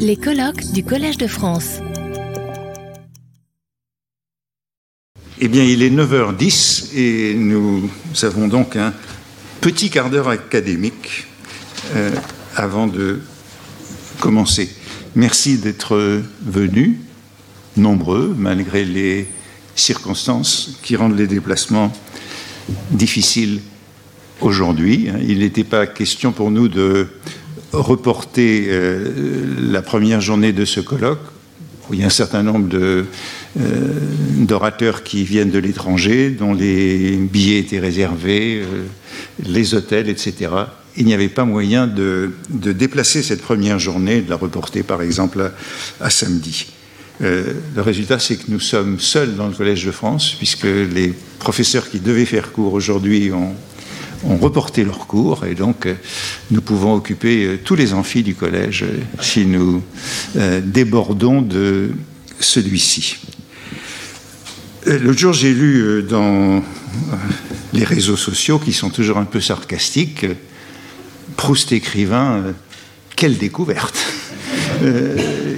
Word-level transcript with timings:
Les 0.00 0.16
colloques 0.16 0.72
du 0.72 0.82
Collège 0.82 1.18
de 1.18 1.28
France. 1.28 1.78
Eh 5.38 5.46
bien, 5.46 5.62
il 5.62 5.84
est 5.84 5.90
9h10 5.90 6.96
et 6.96 7.34
nous 7.34 7.88
avons 8.22 8.48
donc 8.48 8.74
un 8.74 8.92
petit 9.60 9.88
quart 9.88 10.10
d'heure 10.10 10.28
académique 10.28 11.28
euh, 11.94 12.10
avant 12.56 12.88
de 12.88 13.20
commencer. 14.18 14.68
Merci 15.14 15.58
d'être 15.58 16.22
venus, 16.44 16.96
nombreux, 17.76 18.34
malgré 18.36 18.84
les 18.84 19.28
circonstances 19.76 20.76
qui 20.82 20.96
rendent 20.96 21.16
les 21.16 21.28
déplacements 21.28 21.92
difficiles 22.90 23.60
aujourd'hui. 24.40 25.08
Il 25.22 25.38
n'était 25.38 25.64
pas 25.64 25.86
question 25.86 26.32
pour 26.32 26.50
nous 26.50 26.66
de 26.66 27.08
reporter 27.72 28.66
euh, 28.68 29.70
la 29.70 29.82
première 29.82 30.20
journée 30.20 30.52
de 30.52 30.64
ce 30.64 30.80
colloque. 30.80 31.20
Il 31.92 32.00
y 32.00 32.02
a 32.02 32.06
un 32.06 32.10
certain 32.10 32.42
nombre 32.42 32.68
euh, 32.76 33.04
d'orateurs 34.38 35.04
qui 35.04 35.22
viennent 35.24 35.50
de 35.50 35.58
l'étranger, 35.58 36.30
dont 36.30 36.52
les 36.52 37.16
billets 37.16 37.58
étaient 37.58 37.78
réservés, 37.78 38.62
euh, 38.62 38.84
les 39.44 39.74
hôtels, 39.74 40.08
etc. 40.08 40.50
Il 40.96 41.06
n'y 41.06 41.14
avait 41.14 41.28
pas 41.28 41.44
moyen 41.44 41.86
de, 41.86 42.32
déplacer 42.48 43.22
cette 43.22 43.42
première 43.42 43.78
journée, 43.78 44.20
de 44.20 44.30
la 44.30 44.36
reporter 44.36 44.82
par 44.82 45.02
exemple 45.02 45.52
à, 46.00 46.10
samedi. 46.10 46.66
le 47.20 47.82
résultat, 47.82 48.18
c'est 48.18 48.36
que 48.36 48.50
nous 48.50 48.60
sommes 48.60 48.98
seuls 48.98 49.36
dans 49.36 49.46
le 49.46 49.54
Collège 49.54 49.84
de 49.84 49.90
France, 49.90 50.34
puisque 50.38 50.64
les 50.64 51.14
professeurs 51.38 51.88
qui 51.90 52.00
devaient 52.00 52.24
faire 52.24 52.50
cours 52.50 52.72
aujourd'hui 52.72 53.30
ont, 53.30 53.54
ont 54.24 54.36
reporté 54.36 54.84
leur 54.84 55.06
cours 55.06 55.44
et 55.44 55.54
donc 55.54 55.86
euh, 55.86 55.94
nous 56.50 56.60
pouvons 56.60 56.94
occuper 56.94 57.44
euh, 57.44 57.58
tous 57.62 57.74
les 57.74 57.92
amphis 57.92 58.22
du 58.22 58.34
collège 58.34 58.84
euh, 58.84 58.98
si 59.20 59.46
nous 59.46 59.82
débordons 60.62 61.42
de 61.42 61.90
celui-ci. 62.40 63.18
L'autre 64.86 65.18
jour, 65.18 65.32
j'ai 65.32 65.52
lu 65.52 66.02
dans 66.02 66.62
les 67.72 67.84
réseaux 67.84 68.16
sociaux, 68.16 68.58
qui 68.58 68.72
sont 68.72 68.90
toujours 68.90 69.18
un 69.18 69.24
peu 69.24 69.40
sarcastiques, 69.40 70.26
Proust 71.36 71.72
écrivain, 71.72 72.54
quelle 73.16 73.36
découverte 73.36 73.98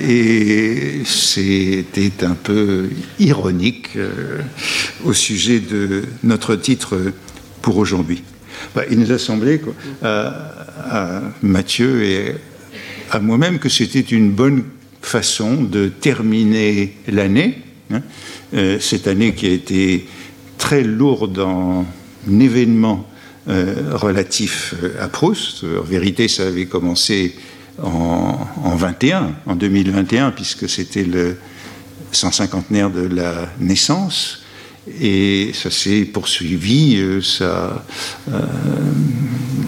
Et 0.09 1.03
c'était 1.05 2.25
un 2.25 2.35
peu 2.35 2.89
ironique 3.19 3.99
au 5.05 5.13
sujet 5.13 5.61
de 5.61 6.05
notre 6.23 6.55
titre 6.57 7.13
pour 7.61 7.77
aujourd'hui. 7.77 8.23
Bah, 8.75 8.83
il 8.91 8.99
nous 8.99 9.13
a 9.13 9.19
semblé, 9.19 9.61
à, 10.03 11.23
Mathieu 11.43 12.05
et 12.05 12.35
à 13.11 13.21
moi-même, 13.21 13.59
que 13.59 13.69
c'était 13.69 14.01
une 14.01 14.31
bonne 14.31 14.65
façon 15.03 15.63
de 15.63 15.89
terminer 15.89 16.97
l'année, 17.09 17.59
hein. 17.91 18.03
euh, 18.55 18.79
cette 18.81 19.07
année 19.07 19.35
qui 19.35 19.47
a 19.47 19.51
été 19.51 20.07
très 20.59 20.83
lourde 20.83 21.39
en 21.39 21.87
événements 22.29 23.07
euh, 23.49 23.95
relatifs 23.95 24.75
euh, 24.83 25.03
à 25.03 25.09
Proust. 25.09 25.65
En 25.65 25.83
vérité, 25.83 26.29
ça 26.29 26.47
avait 26.47 26.67
commencé 26.67 27.35
en, 27.83 28.39
en 28.63 28.77
21, 28.77 29.33
en 29.47 29.57
2021, 29.57 30.33
puisque 30.33 30.69
c'était 30.69 31.05
le 31.05 31.39
150 32.13 32.71
de 32.71 33.15
la 33.15 33.49
naissance. 33.61 34.43
Et 35.01 35.51
ça 35.55 35.71
s'est 35.71 36.05
poursuivi, 36.05 36.97
euh, 36.97 37.23
ça, 37.23 37.85
euh, 38.31 38.41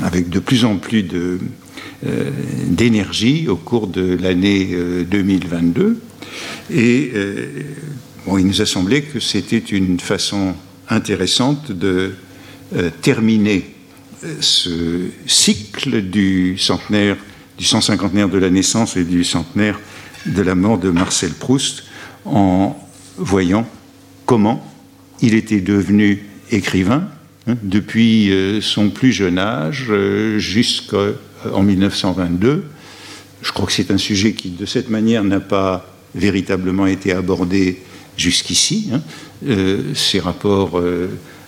avec 0.03 0.29
de 0.29 0.39
plus 0.39 0.65
en 0.65 0.77
plus 0.77 1.07
euh, 1.13 2.31
d'énergie 2.67 3.49
au 3.49 3.57
cours 3.57 3.87
de 3.87 4.17
l'année 4.21 4.77
2022. 5.11 6.01
Et 6.73 7.13
il 8.27 8.47
nous 8.47 8.63
a 8.63 8.67
semblé 8.67 9.03
que 9.03 9.19
c'était 9.21 9.59
une 9.59 9.99
façon 9.99 10.55
intéressante 10.89 11.73
de 11.73 12.13
terminer 13.03 13.75
ce 14.41 15.09
cycle 15.27 16.03
du 16.03 16.57
centenaire, 16.59 17.17
du 17.59 17.65
150 17.65 18.31
de 18.31 18.39
la 18.39 18.51
naissance 18.51 18.97
et 18.97 19.05
du 19.05 19.25
centenaire 19.25 19.81
de 20.27 20.43
la 20.43 20.55
mort 20.55 20.79
de 20.79 20.91
Marcel 20.91 21.33
Proust 21.33 21.85
en 22.25 22.77
voyant 23.17 23.67
comment 24.27 24.70
il 25.23 25.35
était 25.35 25.61
devenu 25.61 26.25
écrivain 26.51 27.09
hein, 27.47 27.55
depuis 27.63 28.31
euh, 28.31 28.61
son 28.61 28.91
plus 28.91 29.13
jeune 29.13 29.39
âge 29.39 29.87
euh, 29.91 30.39
jusqu'en 30.39 31.63
1922. 31.63 32.65
Je 33.43 33.53
crois 33.53 33.67
que 33.67 33.73
c'est 33.73 33.91
un 33.91 33.99
sujet 33.99 34.33
qui, 34.33 34.51
de 34.51 34.67
cette 34.67 34.91
manière, 34.91 35.25
n'a 35.25 35.41
pas 35.41 35.87
véritablement 36.15 36.87
été 36.87 37.13
abordé 37.13 37.81
jusqu'ici. 38.17 38.91
Hein. 38.93 39.01
Euh, 39.47 39.95
ces 39.95 40.21
rapports 40.21 40.83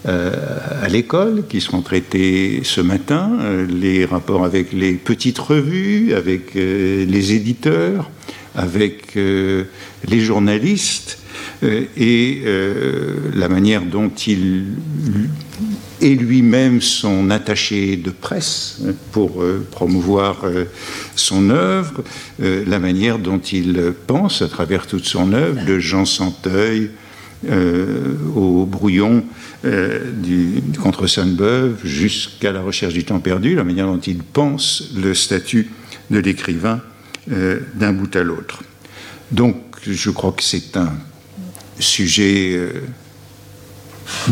à 0.05 0.89
l'école 0.89 1.45
qui 1.49 1.61
seront 1.61 1.83
traités 1.83 2.63
ce 2.65 2.81
matin, 2.81 3.31
les 3.69 4.05
rapports 4.05 4.45
avec 4.45 4.73
les 4.73 4.95
petites 4.95 5.39
revues, 5.39 6.13
avec 6.15 6.55
les 6.55 7.33
éditeurs, 7.35 8.11
avec 8.57 9.15
les 9.15 10.21
journalistes, 10.21 11.23
euh, 11.23 11.32
et 11.63 12.43
euh, 12.45 13.15
la 13.35 13.49
manière 13.49 13.83
dont 13.83 14.09
il 14.09 14.65
est 16.01 16.15
lui-même 16.15 16.81
son 16.81 17.31
attaché 17.31 17.97
de 17.97 18.11
presse 18.11 18.81
hein, 18.85 18.93
pour 19.13 19.43
euh, 19.43 19.65
promouvoir 19.71 20.45
son 21.15 21.51
œuvre, 21.51 22.03
la 22.41 22.79
manière 22.79 23.19
dont 23.19 23.39
il 23.39 23.93
pense 24.07 24.43
à 24.43 24.49
travers 24.49 24.87
toute 24.87 25.05
son 25.05 25.33
œuvre, 25.33 25.65
de 25.65 25.79
Jean 25.79 26.05
Santeuil 26.05 26.91
au 28.37 28.67
brouillon 28.67 29.25
du, 29.65 30.63
contre 30.81 31.07
Sainte-Beuve 31.07 31.81
jusqu'à 31.85 32.53
la 32.53 32.63
recherche 32.63 32.95
du 32.95 33.05
temps 33.05 33.19
perdu, 33.19 33.57
la 33.57 33.65
manière 33.65 33.87
dont 33.87 33.99
il 33.99 34.19
pense 34.19 34.93
le 34.97 35.13
statut 35.15 35.71
de 36.11 36.19
l'écrivain 36.19 36.81
d'un 37.27 37.93
bout 37.93 38.15
à 38.17 38.23
l'autre. 38.23 38.63
Donc, 39.33 39.57
je 39.87 40.11
crois 40.11 40.33
que 40.33 40.43
c'est 40.43 40.77
un 40.77 40.93
sujet 41.83 42.53
euh, 42.55 42.71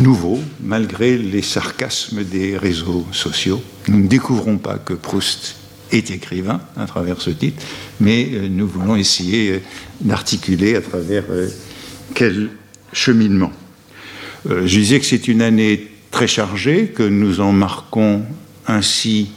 nouveau, 0.00 0.40
malgré 0.60 1.18
les 1.18 1.42
sarcasmes 1.42 2.24
des 2.24 2.56
réseaux 2.56 3.06
sociaux. 3.12 3.62
Nous 3.88 4.00
ne 4.00 4.08
découvrons 4.08 4.58
pas 4.58 4.78
que 4.78 4.94
Proust 4.94 5.56
est 5.92 6.10
écrivain 6.10 6.60
à 6.76 6.86
travers 6.86 7.20
ce 7.20 7.30
titre, 7.30 7.62
mais 8.00 8.28
euh, 8.32 8.48
nous 8.48 8.66
voulons 8.66 8.96
essayer 8.96 9.50
euh, 9.50 9.60
d'articuler 10.00 10.76
à 10.76 10.80
travers 10.80 11.24
quel 12.14 12.50
cheminement. 12.92 13.52
je 14.48 14.64
disais 14.64 14.98
que 14.98 15.06
c'est 15.06 15.28
une 15.28 15.42
année 15.42 15.90
très 16.10 16.26
chargée, 16.26 16.88
que 16.88 17.02
nous 17.02 17.40
en 17.40 17.52
marquons 17.52 18.24
ainsi, 18.66 19.30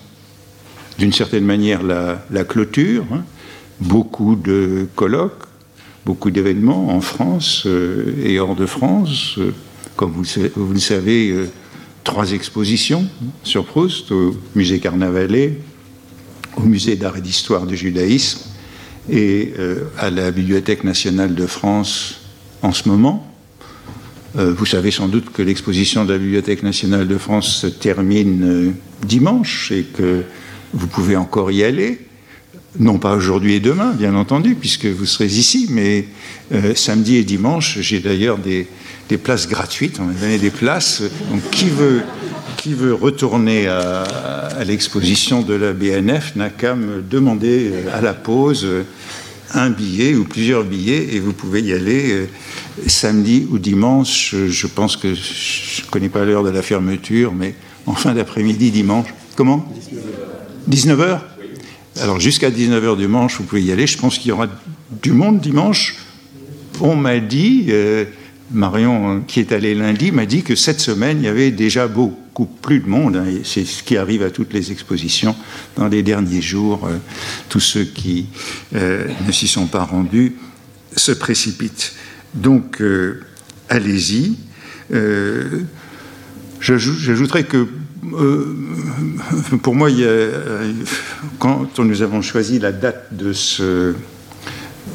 d'une 0.98 1.14
certaine 1.14 1.46
manière, 1.46 1.84
la, 1.84 2.44
clôture. 2.44 3.06
Hein. 3.12 3.24
Beaucoup 3.80 4.36
de 4.36 4.88
colloques, 4.96 5.44
beaucoup 6.06 6.32
d'événements 6.32 6.90
en 6.90 7.02
France 7.02 7.64
euh, 7.66 8.14
et 8.24 8.40
hors 8.40 8.56
de 8.56 8.66
France. 8.66 9.36
Euh, 9.38 9.54
comme 9.96 10.12
vous, 10.12 10.24
le 10.74 10.80
savez, 10.80 11.30
euh, 11.30 11.50
trois 12.04 12.32
expositions 12.32 13.08
sur 13.44 13.66
Proust 13.66 14.12
au 14.12 14.36
musée 14.56 14.80
Carnavalet, 14.80 15.60
au 16.58 16.62
musée 16.62 16.96
d'art 16.96 17.18
et 17.18 17.22
d'histoire 17.22 17.66
du 17.66 17.78
judaïsme 17.78 18.50
et 19.10 19.54
à 19.98 20.10
la 20.10 20.32
Bibliothèque 20.32 20.86
nationale 20.86 21.36
de 21.36 21.46
France 21.46 22.22
en 22.62 22.72
ce 22.72 22.88
moment. 22.88 23.30
vous 24.36 24.66
savez 24.66 24.92
sans 24.92 25.10
doute 25.10 25.30
que 25.34 25.42
l'exposition 25.42 26.06
de 26.06 26.14
la 26.14 26.20
Bibliothèque 26.20 26.64
nationale 26.64 27.06
de 27.06 27.18
France 27.18 27.54
se 27.54 27.68
termine 27.68 28.74
dimanche 29.06 29.74
et 29.74 29.84
que 29.84 30.24
vous 30.74 30.88
pouvez 30.88 31.18
encore 31.18 31.52
y 31.52 31.66
aller 31.66 32.00
non 32.80 32.98
pas 32.98 33.16
aujourd'hui 33.16 33.54
et 33.54 33.60
demain, 33.60 33.92
bien 33.92 34.16
entendu, 34.16 34.56
puisque 34.56 34.86
vous 34.86 35.06
serez 35.06 35.28
ici, 35.28 35.68
mais 35.70 36.06
euh, 36.52 36.74
samedi 36.76 37.18
et 37.18 37.24
dimanche, 37.24 37.78
j'ai 37.80 38.00
d'ailleurs 38.00 38.38
des, 38.38 38.68
places 39.22 39.48
gratuites, 39.48 40.00
on 40.00 40.06
m'a 40.06 40.14
donné 40.14 40.40
des 40.40 40.50
places. 40.50 41.04
Donc 41.30 41.48
qui 41.52 41.70
veut, 41.70 42.02
qui 42.58 42.74
veut 42.74 42.96
retourner 42.96 43.68
à, 43.68 44.04
l'exposition 44.66 45.44
de 45.44 45.54
la 45.54 45.74
BNF 45.74 46.36
n'a 46.36 46.50
qu'à 46.50 46.74
me 46.74 47.04
demander 47.04 47.70
euh, 47.72 47.96
à 47.96 48.02
la 48.02 48.16
pause 48.16 48.66
euh, 48.66 48.84
un 49.54 49.70
billet 49.70 50.16
ou 50.16 50.24
plusieurs 50.24 50.64
billets 50.64 51.14
et 51.14 51.20
vous 51.20 51.34
pouvez 51.34 51.62
y 51.62 51.74
aller 51.74 52.28
samedi 52.88 53.46
ou 53.52 53.60
dimanche. 53.60 54.34
Je 54.48 54.66
pense 54.66 54.98
que 54.98 55.14
je 55.14 55.84
ne 55.86 55.92
connais 55.92 56.10
pas 56.10 56.26
l'heure 56.26 56.44
de 56.44 56.50
la 56.50 56.64
fermeture, 56.64 57.34
mais 57.34 57.54
en 57.86 57.94
fin 57.94 58.16
d'après-midi, 58.16 58.72
dimanche. 58.72 59.14
Comment? 59.36 59.72
19h 60.72 60.72
19h 60.72 61.20
alors 62.00 62.20
jusqu'à 62.20 62.50
19h 62.50 62.98
dimanche, 62.98 63.38
vous 63.38 63.44
pouvez 63.44 63.62
y 63.62 63.72
aller. 63.72 63.88
Je 63.88 63.98
pense 63.98 64.18
qu'il 64.18 64.30
y 64.30 64.32
aura 64.32 64.48
du 65.02 65.12
monde 65.12 65.40
dimanche. 65.40 65.96
On 66.82 66.96
m'a 66.96 67.20
dit, 67.20 67.66
euh, 67.70 68.06
Marion 68.52 69.22
qui 69.28 69.40
est 69.40 69.52
allée 69.52 69.76
lundi, 69.76 70.12
m'a 70.12 70.26
dit 70.26 70.44
que 70.44 70.56
cette 70.56 70.80
semaine, 70.80 71.20
il 71.20 71.26
y 71.26 71.28
avait 71.28 71.52
déjà 71.52 71.88
beau. 71.88 72.18
beaucoup 72.34 72.52
plus 72.52 72.80
de 72.80 72.90
monde. 72.90 73.16
Hein, 73.16 73.26
c'est 73.44 73.64
ce 73.64 73.84
qui 73.84 73.96
arrive 73.96 74.24
à 74.24 74.32
toutes 74.32 74.54
les 74.54 74.72
expositions 74.72 75.36
dans 75.76 75.88
les 75.88 76.02
derniers 76.02 76.42
jours. 76.42 76.88
Euh, 76.88 76.98
tous 77.48 77.60
ceux 77.60 77.84
qui 77.84 78.26
euh, 78.76 79.08
ne 79.28 79.32
s'y 79.32 79.48
sont 79.48 79.68
pas 79.68 79.84
rendus 79.84 80.36
se 80.96 81.12
précipitent. 81.12 81.94
Donc, 82.34 82.82
euh, 82.82 83.22
allez-y. 83.70 84.36
J'ajouterais 86.60 87.44
que 87.44 87.68
pour 89.62 89.76
moi, 89.76 89.90
a, 89.90 90.28
quand 91.40 91.80
nous 91.80 92.02
avons 92.02 92.22
choisi 92.22 92.60
la 92.60 92.72
date 92.72 93.08
de 93.12 93.34
ce 93.34 93.96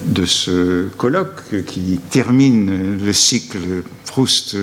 de 0.04 0.26
ce 0.26 0.88
colloque 0.96 1.64
qui 1.66 1.98
termine 2.10 2.98
le 3.04 3.12
cycle 3.12 3.82
Proust, 4.06 4.56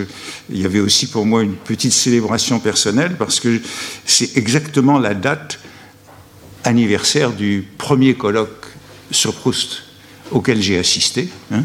il 0.50 0.62
y 0.62 0.65
avait 0.65 0.80
aussi 0.80 1.07
pour 1.07 1.25
moi 1.25 1.44
une 1.44 1.56
petite 1.56 1.94
célébration 1.94 2.59
personnelle 2.59 3.15
parce 3.18 3.39
que 3.39 3.59
c'est 4.06 4.38
exactement 4.38 5.00
la 5.00 5.13
date 5.13 5.59
anniversaire 6.63 7.31
du 7.31 7.68
premier 7.77 8.15
colloque 8.15 8.65
sur 9.12 9.33
Proust 9.33 9.83
auquel 10.31 10.62
j'ai 10.62 10.77
assisté. 10.77 11.30
Hein. 11.51 11.63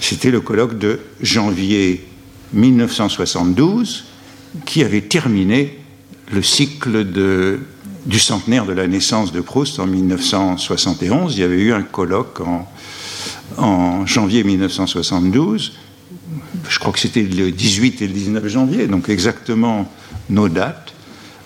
C'était 0.00 0.30
le 0.30 0.40
colloque 0.40 0.78
de 0.78 1.00
janvier 1.20 2.06
1972 2.52 4.04
qui 4.64 4.84
avait 4.84 5.02
terminé 5.02 5.80
le 6.32 6.42
cycle 6.42 7.04
du 8.06 8.18
centenaire 8.18 8.66
de 8.66 8.72
la 8.72 8.86
naissance 8.86 9.32
de 9.32 9.40
Proust 9.40 9.78
en 9.78 9.86
1971. 9.86 11.34
Il 11.36 11.40
y 11.40 11.44
avait 11.44 11.60
eu 11.60 11.72
un 11.72 11.82
colloque 11.82 12.40
en 13.58 14.06
janvier 14.06 14.44
1972. 14.44 15.72
Je 16.68 16.78
crois 16.78 16.92
que 16.92 16.98
c'était 16.98 17.22
le 17.22 17.50
18 17.50 18.02
et 18.02 18.06
le 18.06 18.12
19 18.12 18.46
janvier, 18.48 18.86
donc 18.86 19.08
exactement 19.08 19.90
nos 20.28 20.48
dates. 20.48 20.94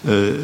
Euh, 0.09 0.39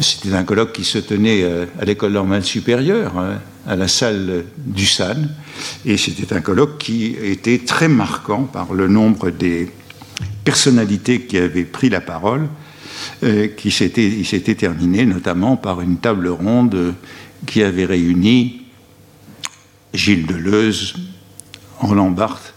c'était 0.00 0.34
un 0.34 0.44
colloque 0.44 0.72
qui 0.72 0.84
se 0.84 0.98
tenait 0.98 1.42
euh, 1.42 1.66
à 1.80 1.84
l'école 1.84 2.12
normale 2.12 2.44
supérieure, 2.44 3.18
hein, 3.18 3.40
à 3.66 3.74
la 3.74 3.88
salle 3.88 4.44
du 4.58 4.86
SAN, 4.86 5.16
et 5.84 5.96
c'était 5.96 6.32
un 6.34 6.40
colloque 6.40 6.78
qui 6.78 7.16
était 7.20 7.58
très 7.58 7.88
marquant 7.88 8.44
par 8.44 8.74
le 8.74 8.86
nombre 8.86 9.30
des 9.30 9.70
personnalités 10.44 11.22
qui 11.22 11.38
avaient 11.38 11.64
pris 11.64 11.88
la 11.88 12.00
parole, 12.00 12.48
euh, 13.22 13.48
qui 13.48 13.70
s'était 13.70 14.54
terminé 14.54 15.06
notamment 15.06 15.56
par 15.56 15.80
une 15.80 15.96
table 15.96 16.28
ronde 16.28 16.94
qui 17.46 17.62
avait 17.62 17.84
réuni 17.84 18.62
Gilles 19.92 20.26
Deleuze, 20.26 20.94
Roland 21.78 22.10
Barthes, 22.10 22.54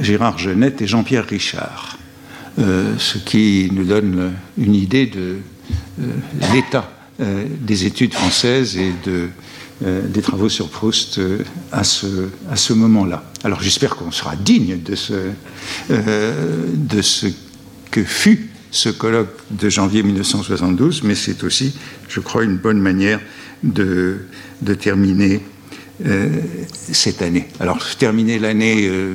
Gérard 0.00 0.38
Genette 0.38 0.82
et 0.82 0.86
Jean-Pierre 0.86 1.26
Richard, 1.26 1.98
euh, 2.58 2.94
ce 2.98 3.18
qui 3.18 3.70
nous 3.72 3.84
donne 3.84 4.32
une 4.58 4.74
idée 4.74 5.06
de 5.06 5.38
euh, 6.00 6.12
l'état 6.52 6.90
des 7.60 7.84
études 7.84 8.14
françaises 8.14 8.78
et 8.78 8.94
de, 9.04 9.28
des 9.82 10.20
travaux 10.20 10.48
sur 10.48 10.68
Proust 10.68 11.20
à 11.72 11.84
ce, 11.84 12.28
à 12.50 12.56
ce 12.56 12.72
moment-là. 12.74 13.24
Alors 13.44 13.62
j'espère 13.62 13.96
qu'on 13.96 14.10
sera 14.10 14.36
digne 14.36 14.78
de 14.82 14.94
ce, 14.94 15.30
de 15.88 17.02
ce 17.02 17.26
que 17.90 18.04
fut 18.04 18.50
ce 18.70 18.88
colloque 18.88 19.36
de 19.50 19.68
janvier 19.68 20.02
1972, 20.02 21.02
mais 21.02 21.14
c'est 21.14 21.42
aussi, 21.44 21.74
je 22.08 22.20
crois, 22.20 22.44
une 22.44 22.56
bonne 22.56 22.80
manière 22.80 23.20
de, 23.62 24.18
de 24.62 24.74
terminer 24.74 25.40
euh, 26.06 26.28
cette 26.72 27.22
année. 27.22 27.46
Alors, 27.58 27.84
terminer 27.96 28.38
l'année, 28.38 28.86
euh, 28.88 29.14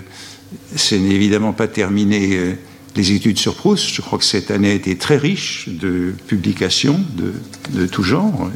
ce 0.75 0.95
n'est 0.95 1.15
évidemment 1.15 1.53
pas 1.53 1.67
terminer 1.67 2.35
euh, 2.35 2.53
les 2.95 3.11
études 3.13 3.39
sur 3.39 3.55
Proust. 3.55 3.89
Je 3.93 4.01
crois 4.01 4.19
que 4.19 4.25
cette 4.25 4.51
année 4.51 4.71
a 4.71 4.73
été 4.73 4.97
très 4.97 5.17
riche 5.17 5.67
de 5.69 6.13
publications 6.27 6.99
de, 7.15 7.33
de 7.77 7.87
tout 7.87 8.03
genre 8.03 8.51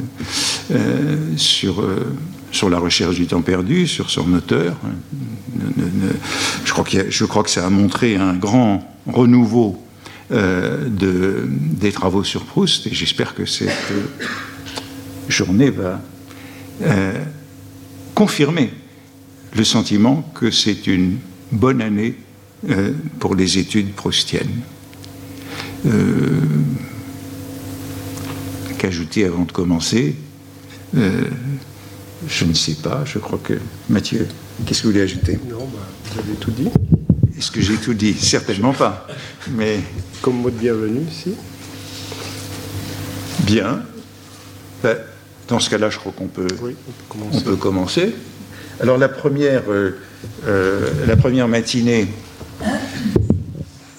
sur, 1.36 1.84
sur 2.52 2.70
la 2.70 2.78
recherche 2.78 3.16
du 3.16 3.26
temps 3.26 3.42
perdu, 3.42 3.86
sur 3.86 4.10
son 4.10 4.32
auteur. 4.32 4.76
Je 6.64 6.72
crois, 6.72 6.84
je 7.08 7.24
crois 7.24 7.42
que 7.42 7.50
ça 7.50 7.66
a 7.66 7.70
montré 7.70 8.16
un 8.16 8.34
grand 8.34 8.96
renouveau 9.06 9.82
de, 10.30 11.48
des 11.48 11.92
travaux 11.92 12.24
sur 12.24 12.44
Proust 12.44 12.86
et 12.86 12.94
j'espère 12.94 13.34
que 13.34 13.46
cette 13.46 13.92
journée 15.28 15.70
va 15.70 16.00
euh, 16.82 17.24
confirmer 18.14 18.70
le 19.56 19.64
sentiment 19.64 20.30
que 20.34 20.50
c'est 20.50 20.86
une 20.86 21.18
bonne 21.52 21.80
année 21.80 22.14
euh, 22.68 22.92
pour 23.18 23.34
les 23.34 23.58
études 23.58 23.92
proustiennes. 23.92 24.60
Euh, 25.86 26.40
qu'ajouter 28.78 29.24
avant 29.24 29.44
de 29.44 29.52
commencer? 29.52 30.14
Je 30.94 32.44
ne 32.44 32.54
sais 32.54 32.74
pas, 32.74 33.02
je 33.04 33.18
crois 33.18 33.40
que 33.42 33.54
Mathieu, 33.88 34.26
qu'est-ce 34.66 34.82
que 34.82 34.86
vous 34.86 34.92
voulez 34.92 35.04
ajouter? 35.04 35.38
Non, 35.48 35.58
bah, 35.58 35.86
vous 36.04 36.18
avez 36.18 36.34
tout 36.34 36.50
dit. 36.50 36.68
Est-ce 37.38 37.50
que 37.50 37.60
j'ai 37.60 37.76
tout 37.76 37.94
dit? 37.94 38.14
Certainement 38.14 38.74
pas. 38.74 39.06
Mais 39.52 39.80
comme 40.20 40.36
mot 40.36 40.50
de 40.50 40.58
bienvenue 40.58 41.06
ici. 41.10 41.34
Bien. 43.40 43.82
Ben, 44.82 44.98
dans 45.48 45.58
ce 45.58 45.70
cas-là, 45.70 45.90
je 45.90 45.98
crois 45.98 46.12
qu'on 46.12 46.26
peut, 46.26 46.46
on 47.22 47.40
peut, 47.40 47.56
commencer. 47.56 48.14
Alors 48.80 48.98
la 48.98 49.08
première, 49.08 49.62
euh, 49.70 49.98
euh, 50.46 50.90
la 51.06 51.16
première 51.16 51.48
matinée, 51.48 52.08